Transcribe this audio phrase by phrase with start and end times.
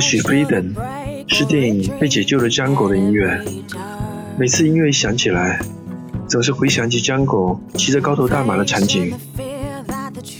[0.00, 0.74] 歌曲《Freedom》
[1.26, 3.38] 是电影《被解救的江狗》的音乐。
[4.38, 5.60] 每次音乐响起来，
[6.26, 9.12] 总是回想起江狗骑着高头大马的场景。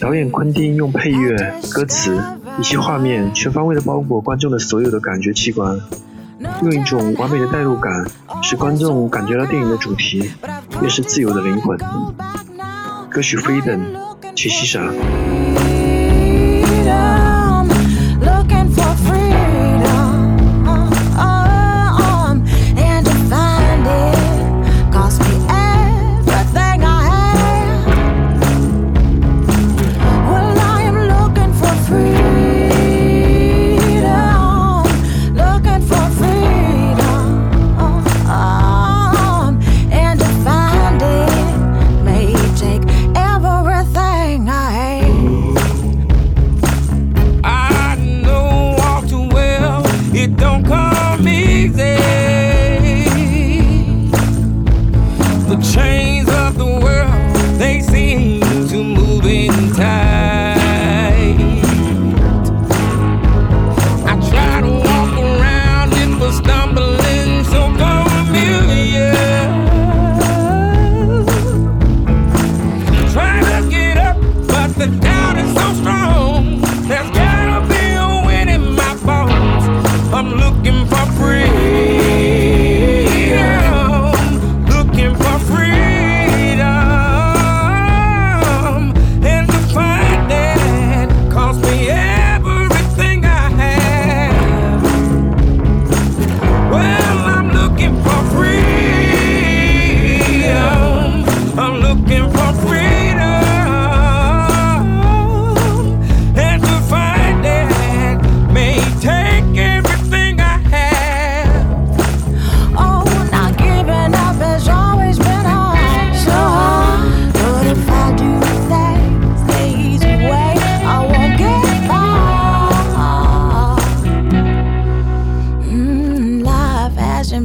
[0.01, 1.37] 导演昆汀用配乐、
[1.75, 2.19] 歌词
[2.59, 5.79] 以及画面全方位的包裹观众的所有的感觉器官，
[6.63, 7.93] 用一种完美的代入感，
[8.43, 10.30] 使观众感觉到电影的主题
[10.79, 11.77] 便是自由的灵魂。
[13.11, 13.79] 歌曲《Freedom》，
[14.35, 14.91] 请欣赏。
[80.21, 82.09] I'm looking for free.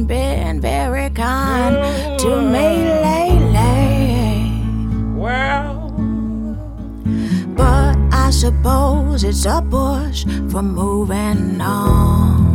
[0.04, 4.62] been very kind to me lately.
[5.14, 5.90] Well,
[7.56, 12.45] but I suppose it's a push for moving on.